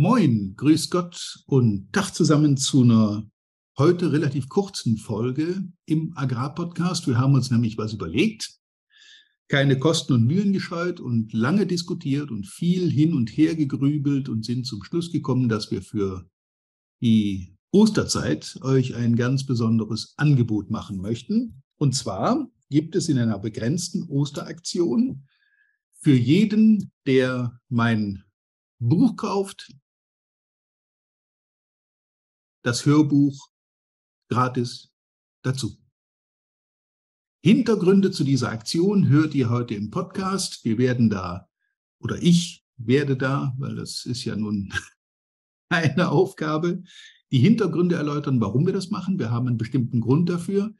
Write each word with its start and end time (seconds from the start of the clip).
Moin, 0.00 0.54
grüß 0.56 0.90
Gott 0.90 1.42
und 1.46 1.92
Tag 1.92 2.14
zusammen 2.14 2.56
zu 2.56 2.82
einer 2.82 3.28
heute 3.76 4.12
relativ 4.12 4.48
kurzen 4.48 4.96
Folge 4.96 5.68
im 5.86 6.16
Agrarpodcast. 6.16 7.08
Wir 7.08 7.18
haben 7.18 7.34
uns 7.34 7.50
nämlich 7.50 7.76
was 7.78 7.94
überlegt, 7.94 8.60
keine 9.48 9.76
Kosten 9.76 10.12
und 10.12 10.24
Mühen 10.24 10.52
gescheut 10.52 11.00
und 11.00 11.32
lange 11.32 11.66
diskutiert 11.66 12.30
und 12.30 12.46
viel 12.46 12.88
hin 12.88 13.12
und 13.12 13.36
her 13.36 13.56
gegrübelt 13.56 14.28
und 14.28 14.44
sind 14.44 14.66
zum 14.66 14.84
Schluss 14.84 15.10
gekommen, 15.10 15.48
dass 15.48 15.72
wir 15.72 15.82
für 15.82 16.30
die 17.02 17.56
Osterzeit 17.72 18.56
euch 18.62 18.94
ein 18.94 19.16
ganz 19.16 19.46
besonderes 19.46 20.14
Angebot 20.16 20.70
machen 20.70 20.98
möchten. 20.98 21.64
Und 21.76 21.96
zwar 21.96 22.48
gibt 22.70 22.94
es 22.94 23.08
in 23.08 23.18
einer 23.18 23.40
begrenzten 23.40 24.04
Osteraktion 24.04 25.24
für 25.98 26.14
jeden, 26.14 26.92
der 27.04 27.58
mein 27.68 28.22
Buch 28.78 29.16
kauft, 29.16 29.74
das 32.62 32.86
Hörbuch 32.86 33.48
gratis 34.28 34.90
dazu. 35.42 35.76
Hintergründe 37.42 38.10
zu 38.10 38.24
dieser 38.24 38.50
Aktion 38.50 39.08
hört 39.08 39.34
ihr 39.34 39.48
heute 39.48 39.74
im 39.74 39.90
Podcast. 39.90 40.64
Wir 40.64 40.76
werden 40.76 41.08
da, 41.08 41.48
oder 42.00 42.20
ich 42.20 42.64
werde 42.76 43.16
da, 43.16 43.54
weil 43.58 43.76
das 43.76 44.04
ist 44.06 44.24
ja 44.24 44.36
nun 44.36 44.72
eine 45.68 46.10
Aufgabe, 46.10 46.82
die 47.30 47.38
Hintergründe 47.38 47.94
erläutern, 47.94 48.40
warum 48.40 48.66
wir 48.66 48.72
das 48.72 48.90
machen. 48.90 49.18
Wir 49.18 49.30
haben 49.30 49.48
einen 49.48 49.58
bestimmten 49.58 50.00
Grund 50.00 50.28
dafür, 50.28 50.74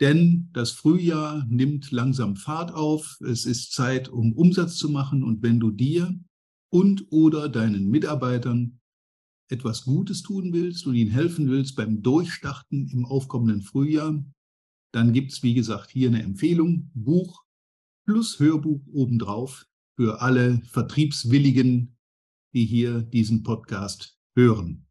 denn 0.00 0.50
das 0.52 0.72
Frühjahr 0.72 1.46
nimmt 1.48 1.90
langsam 1.92 2.36
Fahrt 2.36 2.72
auf. 2.72 3.18
Es 3.20 3.46
ist 3.46 3.72
Zeit, 3.72 4.08
um 4.08 4.32
Umsatz 4.32 4.76
zu 4.76 4.88
machen. 4.90 5.22
Und 5.22 5.42
wenn 5.42 5.60
du 5.60 5.70
dir 5.70 6.18
und 6.70 7.06
oder 7.10 7.48
deinen 7.48 7.88
Mitarbeitern 7.88 8.80
etwas 9.48 9.84
Gutes 9.84 10.22
tun 10.22 10.52
willst 10.52 10.86
und 10.86 10.94
ihnen 10.94 11.10
helfen 11.10 11.48
willst 11.48 11.76
beim 11.76 12.02
Durchstarten 12.02 12.88
im 12.88 13.04
aufkommenden 13.04 13.62
Frühjahr, 13.62 14.24
dann 14.92 15.12
gibt 15.12 15.32
es, 15.32 15.42
wie 15.42 15.54
gesagt, 15.54 15.90
hier 15.90 16.08
eine 16.08 16.22
Empfehlung, 16.22 16.90
Buch 16.94 17.44
plus 18.04 18.38
Hörbuch 18.38 18.86
obendrauf 18.92 19.66
für 19.96 20.20
alle 20.20 20.60
Vertriebswilligen, 20.66 21.96
die 22.52 22.64
hier 22.64 23.02
diesen 23.02 23.42
Podcast 23.42 24.18
hören. 24.36 24.86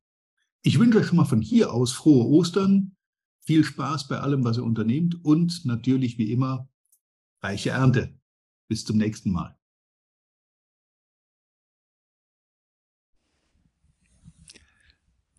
Ich 0.62 0.80
wünsche 0.80 1.00
euch 1.00 1.08
schon 1.08 1.18
mal 1.18 1.26
von 1.26 1.42
hier 1.42 1.74
aus 1.74 1.92
frohe 1.92 2.26
Ostern, 2.26 2.96
viel 3.42 3.64
Spaß 3.64 4.08
bei 4.08 4.20
allem, 4.20 4.44
was 4.44 4.58
ihr 4.58 4.64
unternehmt 4.64 5.24
und 5.24 5.66
natürlich 5.66 6.18
wie 6.18 6.32
immer 6.32 6.70
reiche 7.42 7.72
Ernte. 7.72 8.18
Bis 8.70 8.86
zum 8.86 8.98
nächsten 8.98 9.32
Mal. 9.32 9.58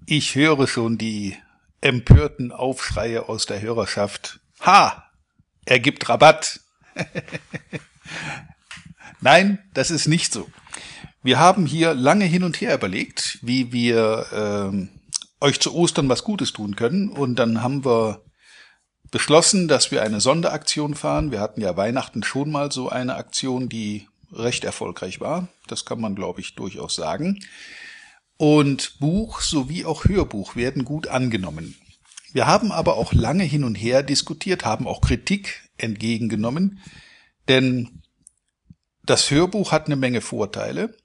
Ich 0.06 0.34
höre 0.34 0.66
schon 0.66 0.98
die 0.98 1.34
empörten 1.80 2.52
Aufschreie 2.52 3.26
aus 3.28 3.46
der 3.46 3.62
Hörerschaft. 3.62 4.40
Ha! 4.60 5.10
Er 5.64 5.80
gibt 5.80 6.06
Rabatt. 6.10 6.60
Nein, 9.22 9.58
das 9.72 9.90
ist 9.90 10.06
nicht 10.06 10.30
so. 10.30 10.50
Wir 11.22 11.38
haben 11.38 11.64
hier 11.64 11.94
lange 11.94 12.26
hin 12.26 12.44
und 12.44 12.60
her 12.60 12.74
überlegt, 12.74 13.38
wie 13.40 13.72
wir 13.72 14.26
ähm, 14.32 14.90
euch 15.40 15.58
zu 15.58 15.74
Ostern 15.74 16.10
was 16.10 16.22
Gutes 16.22 16.52
tun 16.52 16.76
können. 16.76 17.08
Und 17.08 17.36
dann 17.36 17.62
haben 17.62 17.86
wir 17.86 18.22
beschlossen, 19.10 19.68
dass 19.68 19.90
wir 19.90 20.02
eine 20.02 20.20
Sonderaktion 20.20 20.94
fahren. 20.94 21.30
Wir 21.30 21.40
hatten 21.40 21.62
ja 21.62 21.78
Weihnachten 21.78 22.22
schon 22.22 22.50
mal 22.50 22.70
so 22.70 22.90
eine 22.90 23.14
Aktion, 23.14 23.70
die 23.70 24.06
recht 24.30 24.64
erfolgreich 24.64 25.20
war. 25.20 25.48
Das 25.66 25.86
kann 25.86 25.98
man, 25.98 26.14
glaube 26.14 26.42
ich, 26.42 26.56
durchaus 26.56 26.94
sagen. 26.94 27.40
Und 28.36 28.98
Buch 28.98 29.40
sowie 29.40 29.84
auch 29.84 30.04
Hörbuch 30.04 30.56
werden 30.56 30.84
gut 30.84 31.06
angenommen. 31.06 31.76
Wir 32.32 32.46
haben 32.46 32.72
aber 32.72 32.96
auch 32.96 33.12
lange 33.12 33.44
hin 33.44 33.62
und 33.62 33.76
her 33.76 34.02
diskutiert, 34.02 34.64
haben 34.64 34.88
auch 34.88 35.00
Kritik 35.00 35.70
entgegengenommen, 35.76 36.80
denn 37.48 38.02
das 39.04 39.30
Hörbuch 39.30 39.70
hat 39.70 39.86
eine 39.86 39.96
Menge 39.96 40.20
Vorteile, 40.20 40.96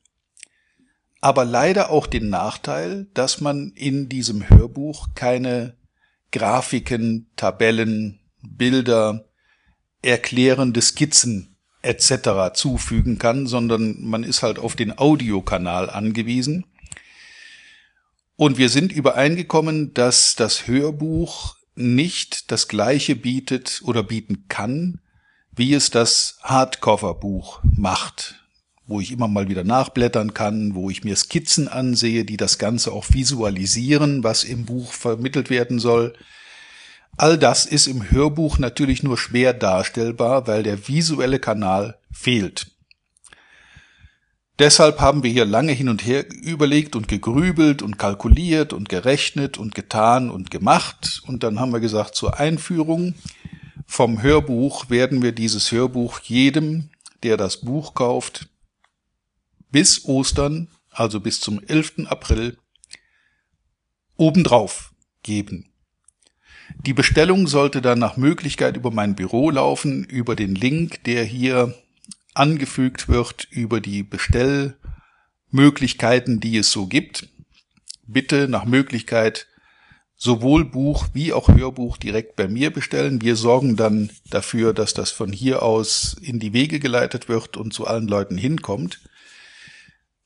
aber 1.22 1.46
leider 1.46 1.92
auch 1.92 2.08
den 2.08 2.30
Nachteil, 2.30 3.08
dass 3.14 3.42
man 3.42 3.74
in 3.75 4.09
diesem 4.09 4.50
Hörbuch 4.50 5.09
keine 5.16 5.75
Grafiken, 6.31 7.30
Tabellen, 7.36 8.20
Bilder, 8.42 9.25
erklärende 10.02 10.81
Skizzen 10.81 11.58
etc. 11.81 12.54
zufügen 12.54 13.18
kann, 13.18 13.48
sondern 13.48 14.02
man 14.02 14.24
ist 14.24 14.44
halt 14.44 14.59
auf 14.59 14.75
den 14.75 14.98
Audiokanal 14.98 15.90
angewiesen. 15.90 16.66
Und 18.40 18.58
wir 18.58 18.70
sind 18.70 18.94
übereingekommen, 18.94 19.94
dass 19.94 20.34
das 20.34 20.66
Hörbuch 20.66 21.58
nicht 21.76 22.52
das 22.52 22.70
gleiche 22.70 23.18
bietet 23.18 23.82
oder 23.84 24.02
bieten 24.02 24.46
kann, 24.48 25.02
wie 25.54 25.74
es 25.74 25.90
das 25.90 26.40
Hardcover-Buch 26.44 27.60
macht 27.64 28.36
wo 28.88 29.00
ich 29.00 29.12
immer 29.12 29.28
mal 29.28 29.50
wieder 29.50 29.64
nachblättern 29.64 30.34
kann, 30.34 30.74
wo 30.74 30.90
ich 30.90 31.04
mir 31.04 31.16
Skizzen 31.16 31.68
ansehe, 31.68 32.26
die 32.26 32.38
das 32.38 32.58
Ganze 32.58 32.92
auch 32.92 33.06
visualisieren, 33.10 34.24
was 34.24 34.44
im 34.44 34.66
Buch 34.66 34.94
vermittelt 34.94 35.52
werden 35.52 35.78
soll. 35.78 36.16
All 37.16 37.38
das 37.38 37.68
ist 37.68 37.86
im 37.86 38.10
Hörbuch 38.10 38.58
natürlich 38.58 39.04
nur 39.04 39.16
schwer 39.16 39.54
darstellbar, 39.54 40.48
weil 40.48 40.64
der 40.64 40.88
visuelle 40.88 41.38
Kanal 41.38 42.00
fehlt. 42.12 42.72
Deshalb 44.59 45.00
haben 45.00 45.24
wir 45.24 45.31
hier 45.31 45.46
lange 45.46 45.72
hin 45.72 45.88
und 45.88 46.06
her 46.06 46.25
überlegt 46.30 46.97
und 46.97 47.08
gegrübelt 47.08 47.81
und 47.81 47.97
kalkuliert 47.97 48.74
und 48.74 48.90
gerechnet 48.90 49.58
und 49.58 49.74
getan 49.74 50.30
und 50.30 50.52
gemacht. 50.52 51.22
Und 51.25 51.44
dann 51.44 51.62
haben 51.62 51.72
wir 51.72 51.80
gesagt, 51.80 52.16
zur 52.16 52.42
Einführung 52.42 53.16
vom 53.88 54.22
Hörbuch 54.22 54.90
werden 54.90 55.22
wir 55.22 55.31
dieses 55.31 55.72
Hörbuch 55.72 56.19
jedem, 56.19 56.90
der 57.24 57.38
das 57.38 57.62
Buch 57.62 57.94
kauft, 57.94 58.50
bis 59.72 60.03
Ostern, 60.03 60.68
also 60.90 61.22
bis 61.22 61.40
zum 61.40 61.64
11. 61.66 62.08
April, 62.08 62.58
obendrauf 64.18 64.94
geben. 65.24 65.72
Die 66.86 66.94
Bestellung 66.94 67.48
sollte 67.48 67.81
dann 67.81 68.00
nach 68.00 68.18
Möglichkeit 68.18 68.75
über 68.75 68.92
mein 68.92 69.16
Büro 69.16 69.52
laufen, 69.52 70.03
über 70.03 70.36
den 70.36 70.53
Link, 70.53 71.03
der 71.06 71.24
hier 71.24 71.74
angefügt 72.40 73.08
wird, 73.08 73.48
über 73.52 73.80
die 73.82 74.04
Bestellmöglichkeiten, 74.04 76.40
die 76.40 76.58
es 76.58 76.72
so 76.72 76.88
gibt. 76.88 77.30
Bitte 78.08 78.48
nach 78.48 78.66
Möglichkeit 78.66 79.48
sowohl 80.16 80.66
Buch 80.66 81.08
wie 81.14 81.34
auch 81.34 81.48
Hörbuch 81.48 81.98
direkt 81.98 82.36
bei 82.36 82.48
mir 82.48 82.72
bestellen. 82.72 83.22
Wir 83.22 83.36
sorgen 83.36 83.76
dann 83.76 84.10
dafür, 84.30 84.74
dass 84.74 84.94
das 84.94 85.12
von 85.12 85.32
hier 85.32 85.64
aus 85.64 86.16
in 86.22 86.40
die 86.40 86.54
Wege 86.54 86.80
geleitet 86.80 87.30
wird 87.30 87.58
und 87.58 87.74
zu 87.74 87.88
allen 87.88 88.08
Leuten 88.08 88.38
hinkommt. 88.38 89.02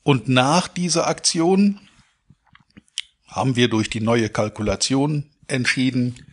Und 0.01 0.27
nach 0.27 0.67
dieser 0.67 1.07
Aktion 1.07 1.79
haben 3.27 3.55
wir 3.55 3.69
durch 3.69 3.89
die 3.89 4.01
neue 4.01 4.29
Kalkulation 4.29 5.29
entschieden, 5.47 6.25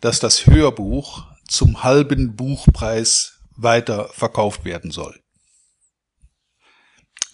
dass 0.00 0.20
das 0.20 0.46
Hörbuch 0.46 1.24
zum 1.48 1.84
halben 1.84 2.36
Buchpreis 2.36 3.40
weiter 3.56 4.08
verkauft 4.12 4.64
werden 4.64 4.90
soll. 4.90 5.23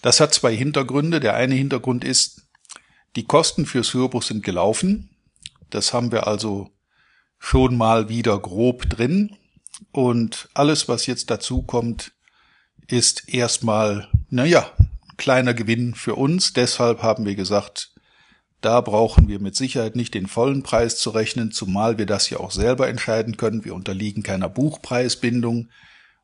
Das 0.01 0.19
hat 0.19 0.33
zwei 0.33 0.55
Hintergründe. 0.55 1.19
Der 1.19 1.35
eine 1.35 1.55
Hintergrund 1.55 2.03
ist, 2.03 2.47
die 3.15 3.25
Kosten 3.25 3.65
fürs 3.65 3.93
Hörbuch 3.93 4.23
sind 4.23 4.43
gelaufen. 4.43 5.09
Das 5.69 5.93
haben 5.93 6.11
wir 6.11 6.27
also 6.27 6.69
schon 7.39 7.77
mal 7.77 8.09
wieder 8.09 8.39
grob 8.39 8.89
drin. 8.89 9.37
Und 9.91 10.49
alles, 10.53 10.87
was 10.87 11.05
jetzt 11.05 11.29
dazu 11.29 11.63
kommt, 11.63 12.13
ist 12.87 13.29
erstmal, 13.29 14.09
naja, 14.29 14.71
kleiner 15.17 15.53
Gewinn 15.53 15.95
für 15.95 16.15
uns. 16.15 16.53
Deshalb 16.53 17.03
haben 17.03 17.25
wir 17.25 17.35
gesagt, 17.35 17.93
da 18.61 18.79
brauchen 18.81 19.27
wir 19.27 19.39
mit 19.39 19.55
Sicherheit 19.55 19.95
nicht 19.95 20.13
den 20.13 20.27
vollen 20.27 20.61
Preis 20.61 20.97
zu 20.97 21.09
rechnen, 21.09 21.51
zumal 21.51 21.97
wir 21.97 22.05
das 22.05 22.29
ja 22.29 22.39
auch 22.39 22.51
selber 22.51 22.87
entscheiden 22.87 23.37
können. 23.37 23.65
Wir 23.65 23.73
unterliegen 23.73 24.23
keiner 24.23 24.49
Buchpreisbindung 24.49 25.69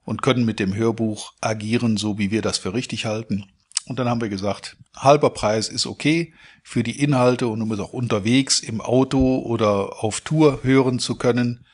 und 0.04 0.22
können 0.22 0.46
mit 0.46 0.60
dem 0.60 0.76
Hörbuch 0.76 1.34
agieren, 1.42 1.98
so 1.98 2.18
wie 2.18 2.32
wir 2.32 2.42
das 2.42 2.60
für 2.60 2.74
richtig 2.74 3.06
halten. 3.06 3.46
Und 3.88 4.00
dann 4.00 4.10
haben 4.10 4.22
wir 4.22 4.30
gesagt, 4.30 4.78
halber 4.96 5.30
Preis 5.30 5.70
ist 5.70 5.86
okay 5.86 6.34
für 6.64 6.84
die 6.84 7.02
Inhalte 7.02 7.48
und 7.48 7.62
um 7.62 7.72
es 7.72 7.80
auch 7.80 7.94
unterwegs 7.94 8.60
im 8.60 8.82
Auto 8.82 9.40
oder 9.40 10.04
auf 10.04 10.22
Tour 10.22 10.60
hören 10.64 11.00
zu 11.00 11.16
können, 11.16 11.66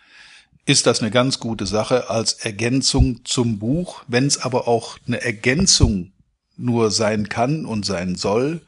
ist 0.65 0.85
das 0.85 1.01
eine 1.01 1.11
ganz 1.11 1.39
gute 1.39 1.65
Sache 1.65 2.09
als 2.09 2.33
Ergänzung 2.33 3.25
zum 3.25 3.59
Buch. 3.59 4.03
Wenn 4.07 4.27
es 4.27 4.37
aber 4.37 4.67
auch 4.67 4.97
eine 5.07 5.21
Ergänzung 5.21 6.13
nur 6.55 6.91
sein 6.91 7.27
kann 7.27 7.65
und 7.65 7.85
sein 7.85 8.15
soll, 8.15 8.61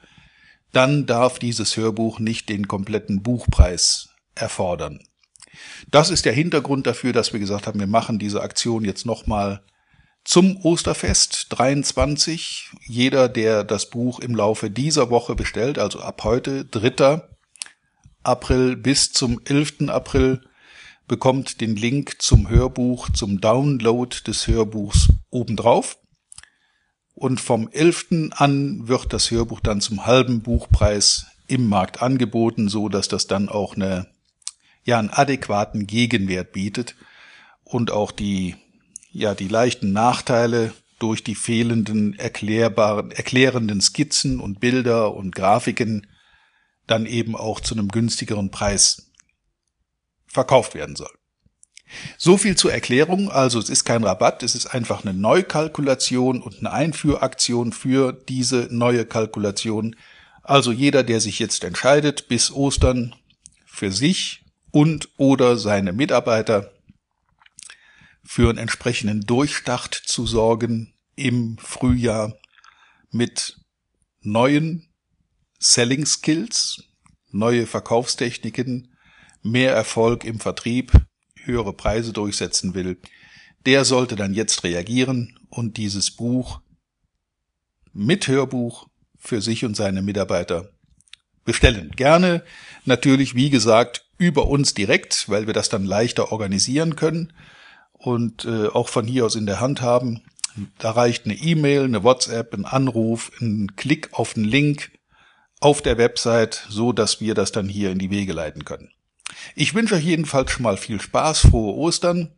dann 0.71 1.05
darf 1.05 1.39
dieses 1.39 1.77
Hörbuch 1.77 2.19
nicht 2.19 2.49
den 2.49 2.67
kompletten 2.67 3.21
Buchpreis 3.21 4.09
erfordern. 4.33 4.99
Das 5.89 6.09
ist 6.09 6.25
der 6.25 6.33
Hintergrund 6.33 6.85
dafür, 6.85 7.13
dass 7.13 7.31
wir 7.31 7.39
gesagt 7.39 7.67
haben, 7.67 7.79
wir 7.79 7.87
machen 7.87 8.19
diese 8.19 8.41
Aktion 8.41 8.83
jetzt 8.83 9.05
nochmal 9.05 9.61
zum 10.25 10.57
Osterfest 10.65 11.47
23. 11.51 12.71
Jeder, 12.85 13.29
der 13.29 13.63
das 13.63 13.89
Buch 13.89 14.19
im 14.19 14.35
Laufe 14.35 14.69
dieser 14.69 15.09
Woche 15.09 15.35
bestellt, 15.35 15.79
also 15.79 16.01
ab 16.01 16.23
heute, 16.23 16.65
3. 16.65 17.21
April 18.23 18.75
bis 18.75 19.13
zum 19.13 19.39
11. 19.45 19.87
April, 19.89 20.41
bekommt 21.07 21.61
den 21.61 21.75
Link 21.75 22.21
zum 22.21 22.49
Hörbuch, 22.49 23.09
zum 23.11 23.39
Download 23.39 24.17
des 24.25 24.47
Hörbuchs 24.47 25.09
obendrauf. 25.29 25.99
Und 27.13 27.39
vom 27.39 27.69
11. 27.71 28.31
an 28.31 28.87
wird 28.87 29.13
das 29.13 29.29
Hörbuch 29.29 29.59
dann 29.59 29.79
zum 29.79 30.07
halben 30.07 30.41
Buchpreis 30.41 31.27
im 31.47 31.69
Markt 31.69 32.01
angeboten, 32.01 32.67
so 32.67 32.89
dass 32.89 33.07
das 33.07 33.27
dann 33.27 33.47
auch 33.47 33.75
eine, 33.75 34.07
ja, 34.83 34.97
einen 34.97 35.11
adäquaten 35.11 35.85
Gegenwert 35.85 36.51
bietet 36.51 36.95
und 37.63 37.91
auch 37.91 38.11
die, 38.11 38.55
ja, 39.15 39.33
die 39.33 39.47
leichten 39.47 39.93
Nachteile 39.93 40.73
durch 40.99 41.23
die 41.23 41.35
fehlenden 41.35 42.19
erklärbaren, 42.19 43.11
erklärenden 43.11 43.79
Skizzen 43.79 44.41
und 44.41 44.59
Bilder 44.59 45.13
und 45.13 45.33
Grafiken 45.33 46.07
dann 46.85 47.05
eben 47.05 47.35
auch 47.35 47.61
zu 47.61 47.75
einem 47.75 47.87
günstigeren 47.87 48.51
Preis 48.51 49.11
verkauft 50.27 50.75
werden 50.75 50.97
soll. 50.97 51.11
So 52.17 52.37
viel 52.37 52.57
zur 52.57 52.73
Erklärung. 52.73 53.31
Also 53.31 53.57
es 53.57 53.69
ist 53.69 53.85
kein 53.85 54.03
Rabatt, 54.03 54.43
es 54.43 54.53
ist 54.53 54.67
einfach 54.67 55.05
eine 55.05 55.13
Neukalkulation 55.13 56.41
und 56.41 56.59
eine 56.59 56.73
Einführaktion 56.73 57.71
für 57.71 58.11
diese 58.11 58.67
neue 58.69 59.05
Kalkulation. 59.05 59.95
Also 60.43 60.73
jeder, 60.73 61.03
der 61.03 61.21
sich 61.21 61.39
jetzt 61.39 61.63
entscheidet, 61.63 62.27
bis 62.27 62.51
Ostern 62.51 63.15
für 63.65 63.93
sich 63.93 64.43
und 64.71 65.07
oder 65.15 65.55
seine 65.55 65.93
Mitarbeiter 65.93 66.74
für 68.25 68.49
einen 68.49 68.57
entsprechenden 68.57 69.21
Durchstart 69.21 69.93
zu 69.93 70.25
sorgen 70.25 70.93
im 71.15 71.57
Frühjahr 71.59 72.37
mit 73.11 73.59
neuen 74.21 74.89
Selling 75.59 76.05
Skills, 76.05 76.83
neue 77.31 77.67
Verkaufstechniken, 77.67 78.95
mehr 79.43 79.73
Erfolg 79.73 80.25
im 80.25 80.39
Vertrieb, 80.39 80.91
höhere 81.35 81.73
Preise 81.73 82.11
durchsetzen 82.11 82.73
will, 82.73 82.97
der 83.65 83.85
sollte 83.85 84.15
dann 84.15 84.33
jetzt 84.33 84.63
reagieren 84.63 85.39
und 85.49 85.77
dieses 85.77 86.11
Buch 86.11 86.61
mit 87.93 88.27
Hörbuch 88.27 88.87
für 89.17 89.41
sich 89.41 89.63
und 89.63 89.75
seine 89.75 90.01
Mitarbeiter 90.01 90.71
bestellen. 91.45 91.91
Gerne 91.95 92.43
natürlich, 92.85 93.35
wie 93.35 93.51
gesagt, 93.51 94.05
über 94.17 94.47
uns 94.47 94.73
direkt, 94.73 95.29
weil 95.29 95.45
wir 95.45 95.53
das 95.53 95.69
dann 95.69 95.85
leichter 95.85 96.31
organisieren 96.31 96.95
können 96.95 97.31
und 98.05 98.45
äh, 98.45 98.67
auch 98.67 98.87
von 98.87 99.07
hier 99.07 99.25
aus 99.25 99.35
in 99.35 99.47
der 99.47 99.59
Hand 99.59 99.81
haben. 99.81 100.21
Da 100.77 100.91
reicht 100.91 101.25
eine 101.25 101.33
E-Mail, 101.33 101.83
eine 101.83 102.03
WhatsApp, 102.03 102.53
ein 102.53 102.65
Anruf, 102.65 103.31
ein 103.41 103.75
Klick 103.75 104.09
auf 104.13 104.35
einen 104.35 104.45
Link 104.45 104.91
auf 105.59 105.81
der 105.81 105.97
Website, 105.97 106.67
so 106.69 106.93
dass 106.93 107.19
wir 107.19 107.33
das 107.33 107.51
dann 107.51 107.67
hier 107.67 107.91
in 107.91 107.97
die 107.97 108.11
Wege 108.11 108.33
leiten 108.33 108.63
können. 108.63 108.91
Ich 109.55 109.73
wünsche 109.73 109.95
euch 109.95 110.03
jedenfalls 110.03 110.51
schon 110.51 110.63
mal 110.63 110.77
viel 110.77 111.01
Spaß, 111.01 111.47
frohe 111.47 111.73
Ostern 111.73 112.31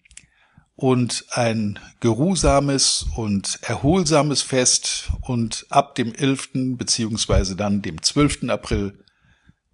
und 0.76 1.26
ein 1.32 1.80
geruhsames 2.00 3.06
und 3.16 3.60
erholsames 3.62 4.42
Fest 4.42 5.12
und 5.22 5.66
ab 5.70 5.96
dem 5.96 6.14
11. 6.14 6.50
beziehungsweise 6.78 7.56
dann 7.58 7.82
dem 7.82 8.02
12. 8.02 8.50
April 8.50 9.04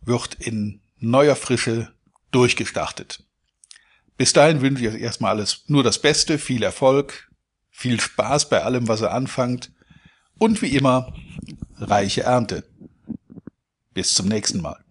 wird 0.01 0.36
in 0.36 0.81
neuer 0.98 1.36
Frische 1.36 1.94
durchgestartet. 2.31 3.24
Bis 4.18 4.33
dahin 4.33 4.62
wünsche 4.62 4.86
ich 4.86 4.94
euch 4.94 5.01
erstmal 5.01 5.31
alles 5.31 5.63
nur 5.68 5.83
das 5.83 6.00
Beste, 6.00 6.38
viel 6.38 6.63
Erfolg, 6.63 7.30
viel 7.71 8.00
Spaß 8.00 8.50
bei 8.50 8.63
allem, 8.63 8.88
was 8.88 9.01
ihr 9.01 9.12
anfangt 9.12 9.71
und 10.38 10.62
wie 10.62 10.75
immer 10.75 11.13
reiche 11.77 12.24
Ernte. 12.24 12.63
Bis 13.94 14.13
zum 14.13 14.27
nächsten 14.27 14.62
Mal. 14.62 14.83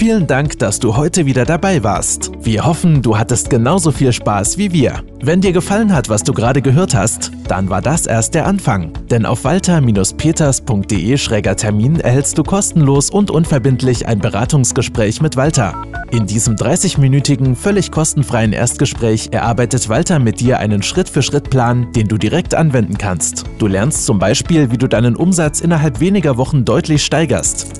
Vielen 0.00 0.26
Dank, 0.26 0.58
dass 0.58 0.80
du 0.80 0.96
heute 0.96 1.26
wieder 1.26 1.44
dabei 1.44 1.84
warst. 1.84 2.32
Wir 2.40 2.64
hoffen, 2.64 3.02
du 3.02 3.18
hattest 3.18 3.50
genauso 3.50 3.92
viel 3.92 4.14
Spaß 4.14 4.56
wie 4.56 4.72
wir. 4.72 5.04
Wenn 5.22 5.42
dir 5.42 5.52
gefallen 5.52 5.92
hat, 5.92 6.08
was 6.08 6.22
du 6.22 6.32
gerade 6.32 6.62
gehört 6.62 6.94
hast, 6.94 7.30
dann 7.48 7.68
war 7.68 7.82
das 7.82 8.06
erst 8.06 8.34
der 8.34 8.46
Anfang. 8.46 8.94
Denn 9.10 9.26
auf 9.26 9.44
walter-peters.de-termin 9.44 12.00
erhältst 12.00 12.38
du 12.38 12.44
kostenlos 12.44 13.10
und 13.10 13.30
unverbindlich 13.30 14.06
ein 14.06 14.20
Beratungsgespräch 14.20 15.20
mit 15.20 15.36
Walter. 15.36 15.74
In 16.12 16.26
diesem 16.26 16.56
30-minütigen, 16.56 17.54
völlig 17.54 17.92
kostenfreien 17.92 18.52
Erstgespräch 18.52 19.28
erarbeitet 19.30 19.88
Walter 19.88 20.18
mit 20.18 20.40
dir 20.40 20.58
einen 20.58 20.82
Schritt-für-Schritt-Plan, 20.82 21.92
den 21.92 22.08
du 22.08 22.18
direkt 22.18 22.56
anwenden 22.56 22.98
kannst. 22.98 23.44
Du 23.58 23.68
lernst 23.68 24.06
zum 24.06 24.18
Beispiel, 24.18 24.72
wie 24.72 24.76
du 24.76 24.88
deinen 24.88 25.14
Umsatz 25.14 25.60
innerhalb 25.60 26.00
weniger 26.00 26.36
Wochen 26.36 26.64
deutlich 26.64 27.04
steigerst, 27.04 27.79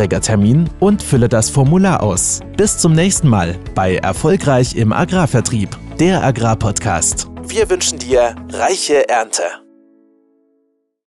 walter-peters.de-termin 0.01 0.69
und 0.79 1.01
fülle 1.01 1.29
das 1.29 1.49
Formular 1.49 2.03
aus. 2.03 2.39
Bis 2.57 2.77
zum 2.77 2.93
nächsten 2.93 3.27
Mal 3.27 3.57
bei 3.75 3.97
Erfolgreich 3.97 4.75
im 4.75 4.93
Agrarvertrieb, 4.93 5.69
der 5.99 6.23
Agrarpodcast. 6.23 7.27
Wir 7.43 7.69
wünschen 7.69 7.99
dir 7.99 8.35
reiche 8.49 9.07
Ernte. 9.09 9.43